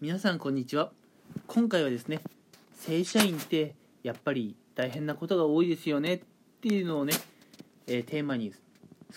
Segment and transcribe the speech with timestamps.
[0.00, 0.92] 皆さんこんにちは。
[1.48, 2.20] 今回はですね
[2.78, 3.74] 正社員って
[4.04, 6.14] やっぱり大変なことが多いですよね。
[6.14, 6.20] っ
[6.62, 7.14] ていうのをね、
[7.88, 8.54] えー、テーマに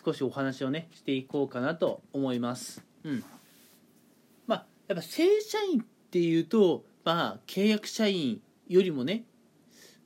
[0.04, 2.84] 少しお話をねしていこうかなと思います。
[3.04, 3.24] うん。
[4.48, 9.24] まあやっぱ正社員っていうとまあ契約社員よりもね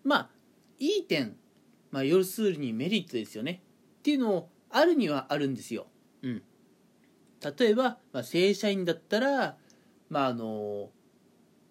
[0.04, 0.30] まあ
[0.78, 1.38] いい点
[1.90, 3.62] まあ要するにメリットですよね。
[4.00, 5.88] っていうのをあるにはあるんですよ。
[6.22, 6.44] うん。
[7.58, 9.56] 例えば、まあ、正社員だったら
[10.16, 10.92] まああの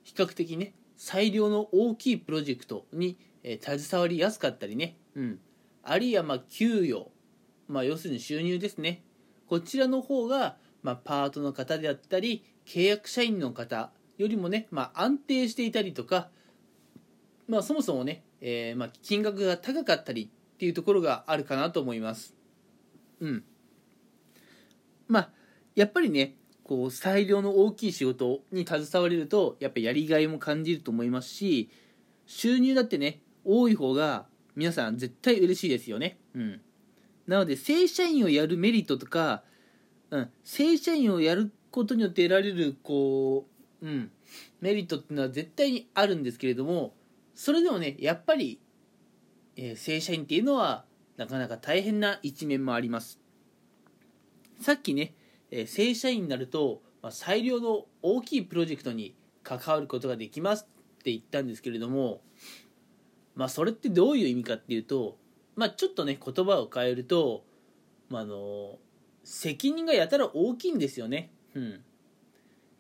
[0.02, 5.38] 比較的ね裁量の大きいプロジェクトに、えー、携わりやすかったりね、うん、
[5.82, 7.10] あるいはまあ給与、
[7.68, 9.02] まあ、要するに収入ですね。
[9.46, 16.28] こちらの方が、まあ、パートの方であったり契約社員の方よりもね、まあ、安定していたりとか、
[17.48, 22.34] まあ、そもそもね、えーまあ、金額が高かったりっていうところがあるかなと思います。
[23.20, 23.44] うん。
[25.08, 25.30] まあ
[25.74, 31.70] やっぱりねこう裁量の大きい仕事に携われるとやっぱやりがいも感じると思いますし
[32.26, 36.18] 収入だってね多い方が皆さん絶対嬉しいですよね。
[36.34, 36.60] うん。
[37.26, 39.42] なので正社員をやるメリットとか、
[40.10, 43.46] うん、正社員をやることによって得られるこ
[43.82, 44.10] う、うん、
[44.60, 46.94] メリットっていうのは絶対にあるんですけれども
[47.34, 48.60] それでもねやっぱり、
[49.56, 50.84] えー、正社員っていうのは
[51.16, 53.20] なかなか大変な一面もあります。
[54.60, 55.14] さっきね
[55.56, 60.66] え正社員になると、まあ、裁量の大きいプロジェクトに関わることができます
[61.00, 62.22] って言ったんですけれども、
[63.36, 65.16] まあ、それってどういう意味かっていうと、
[65.54, 67.44] まあ、ちょっとね言葉を変えると、
[68.10, 68.78] まあ、あの
[69.22, 71.30] 責任がやたら大きいんですよね。
[71.54, 71.80] うん、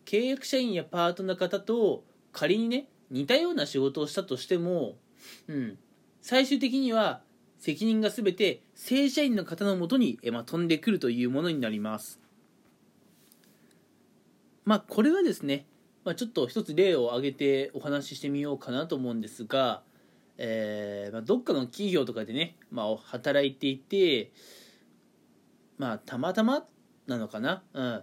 [0.04, 4.96] 契約社員やパートの方と仮にね似たような仕事をしたとしても、
[5.46, 5.78] うん、
[6.20, 7.22] 最終的には
[7.60, 12.23] 責任が全て正社員の方のもとに、まあ、飛んでくるというものになります。
[14.64, 15.66] まあこれはですね、
[16.04, 19.82] まあ、ちょっと一つ例を挙げてお話ししてみようかなと思うんですが、
[20.38, 24.32] えーまあ、どっかの企業とかでね、まあ、働いていて
[25.78, 26.64] まあたまたま
[27.06, 28.02] なのかな、うん、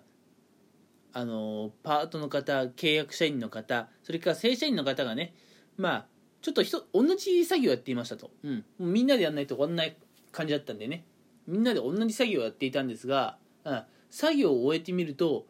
[1.13, 5.33] あのパートの方契約社員の方それから正社員の方がね
[5.77, 6.05] まあ
[6.41, 9.95] ちょっと人同じ作業やっていましたと、うん、みんなでやんないと終わんない
[10.31, 11.05] 感じだったんでね。
[11.47, 15.45] みんなで同じ作業をやっていたんですが、うん、作業を終えてみると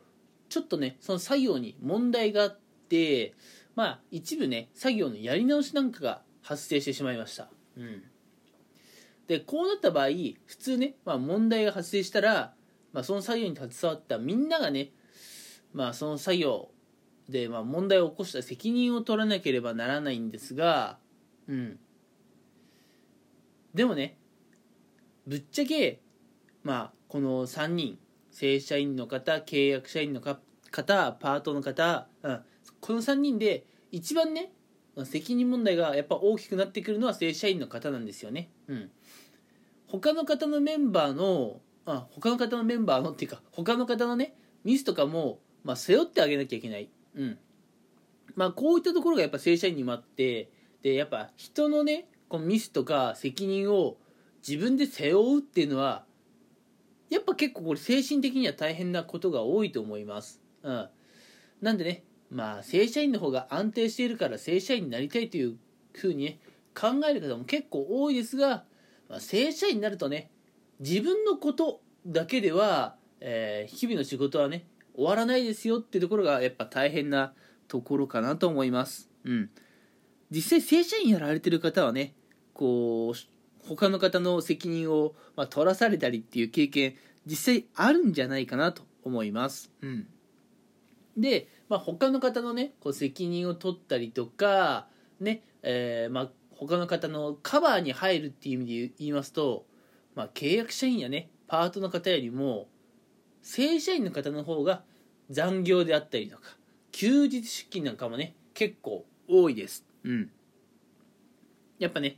[0.51, 3.33] ちょっとねその作業に問題があって
[3.73, 7.47] まあ一部ね作業のやり直しなんかが発生してしまいました、
[7.77, 8.03] うん、
[9.27, 10.07] でこうなった場合
[10.45, 12.53] 普通ね、まあ、問題が発生したら、
[12.91, 14.89] まあ、その作業に携わったみんながね、
[15.73, 16.71] まあ、その作業
[17.29, 20.97] で、まあ、問題を起こした責任を取らなければならないんですが、
[21.47, 21.79] うん、
[23.73, 24.17] でもね
[25.25, 26.01] ぶっちゃけ
[26.63, 27.97] まあこの3人
[28.31, 30.39] 正社員の方契約社員の方
[31.13, 32.41] パートの方、うん、
[32.79, 34.51] この3人で一番ね
[35.05, 38.49] 責任問題がやっぱ大きくなってくるのは正社員の方なんですよね。
[38.67, 38.91] うん、
[39.87, 46.89] 他の方のメンバーのあ他の方のメンバーのっていうか他の方のねミスとかも、まあ、背負ってあげなきゃいけない。
[47.15, 47.37] うん
[48.35, 50.49] まあ、こういったところがやっぱ正社員にもあって
[50.81, 53.97] でやっぱ人のねこのミスとか責任を
[54.47, 56.05] 自分で背負うっていうのは
[57.11, 60.41] やっぱ結構これ精神的には大変なことが多いと思います。
[60.63, 60.89] うん。
[61.61, 65.57] なんでね、まあ正社員の方が安定しているから正社員になりたいという
[65.93, 66.39] ふうにね、
[66.73, 68.63] 考える方も結構多いですが、
[69.09, 70.31] まあ、正社員になるとね、
[70.79, 77.33] 自分のことだけでは、えー、日々の仕事はね、終わらないですよってところがやっぱ大変な
[77.67, 79.09] ところかなと思います。
[79.25, 79.49] うん。
[80.29, 82.13] 実際正社員やられてる方はね、
[82.53, 83.17] こう、
[83.75, 86.95] 他の方の責任を、まあ、取らされたりっていう経験
[87.25, 89.71] 実際あるんじゃないかなと思います。
[89.81, 90.07] うん、
[91.15, 94.87] で、まあ、他の方のねこう責任を取ったりとか、
[95.21, 99.65] ねえーまあ、他の方のカバーに入るっていう意味で言いますと、
[100.15, 102.67] まあ、契約社員やねパートの方よりも
[103.41, 104.83] 正社員の方の方が
[105.29, 106.43] 残業であったりとか
[106.91, 109.85] 休日出勤なんかもね結構多いです。
[110.03, 110.29] うん、
[111.79, 112.17] やっぱね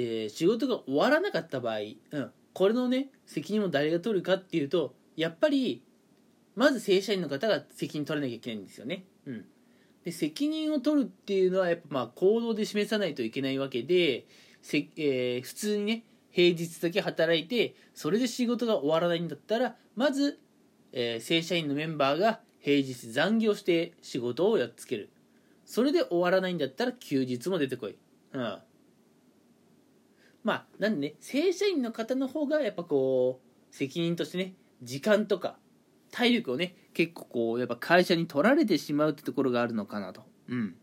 [0.00, 1.78] えー、仕事が終わらなかった場合、
[2.12, 5.82] うん、これのね責任を誰が取るかっていうとやっぱり
[6.54, 9.04] まず正社員の方が責任取らなきゃいけないんですよね。
[9.26, 9.44] うん、
[10.04, 14.26] で責任を取るっていうのはやっぱまあ行動で示さないといけないわけで
[14.62, 20.38] せ、えー、普通にね平日だけ働いてそれで仕事が終わらないんだったらまず、
[20.92, 25.10] えー、正社員のメンバーが平日残業して仕事をやっつける。
[25.64, 27.96] それで終わらないんだったら休日も出てこい、
[28.32, 28.58] うん、
[30.44, 35.58] まあなんでね正社員の方の方がやっぱこう責任としてね時間とか
[36.10, 40.22] 体力をね結構こうやっぱ会社に取られてしまうってところがあるのかなと。
[40.48, 40.74] うん。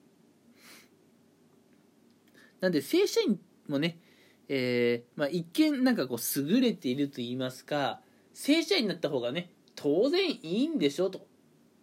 [2.62, 4.00] なんで正社員もね、
[4.48, 8.02] えーまあ、一見なんかこう優れていると言いますか
[8.34, 11.28] 正社員になった方がね当然いいんでしょと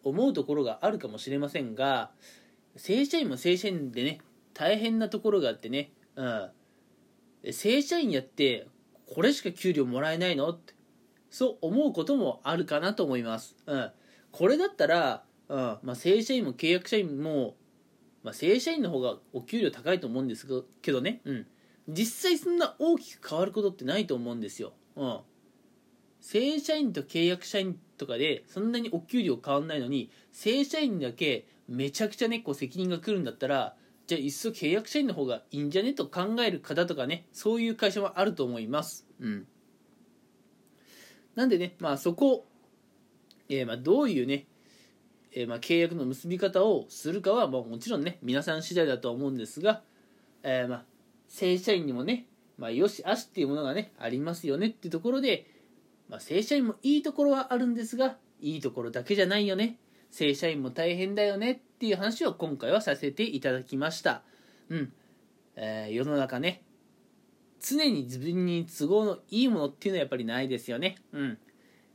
[0.03, 2.11] 思うところがあるかもしれませんが
[2.77, 4.21] 正社員も正社員でね
[4.55, 6.51] 大変なところがあってね、うん、
[7.51, 8.69] 正社員やって
[9.13, 10.49] これしか給料もらえないの？
[10.51, 10.75] って。
[11.31, 13.91] そう思うこともあるかなと思います、うん、
[14.33, 15.79] これだったら、うん。
[15.83, 17.57] まあ、正社員も契約社員も、
[18.23, 20.47] まあ、正社員の方がお給料高いと思うんです
[20.83, 21.47] けどね、うん、
[21.89, 25.19] 実際そんな大きく変わることってないと思うんですよ、うん、
[26.21, 33.75] 正社員と契約社員とかでそんなにお給料変わんないのに正社員だけめちゃくちゃねこう責任が来るんだったら
[34.13, 39.07] じゃあいっそ契約社員の方がいいんじゃねと考える方とかねそういう会社もあると思います。
[39.19, 39.47] うん。
[41.35, 42.45] なんでねまあそこ、
[43.49, 44.47] えー、まあどういうね
[45.35, 49.81] えー、まあ契約の結び方をするかは、まあ、もちろんね皆さん次第だとは思うんですが、
[50.43, 50.85] えー、まあ
[51.27, 52.27] 正社員にもね、
[52.59, 55.47] まあ、よしあしっていうものがねありますよねっていうところで、
[56.11, 59.79] まあ、正社員もいいところはあるんですがいいところだけじゃないよね。
[60.11, 64.23] 正社員も大変だよねっていう話を今回はさせていただきました。
[64.69, 64.93] うん、
[65.57, 66.63] えー、世の中ね
[67.61, 70.99] 常に自分に都合のいいものっていうのはやっぱりないですよね。
[71.11, 71.39] うん。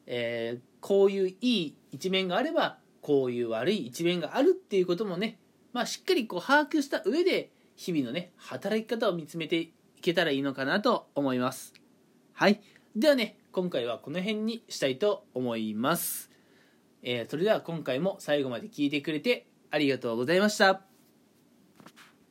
[0.06, 5.40] えー、こういういい一面があればこういう悪い一面があるっていうこともね
[5.72, 11.74] まあしっかりこう把握した上で日々のね働き方を見つめていけたらいいのかなと思います。
[12.34, 12.60] はい。
[12.94, 16.30] ではね今回はこの辺にしたいと思います、
[17.04, 20.87] えー、それでは今回も最後まで聞いてくれてありがとうございました。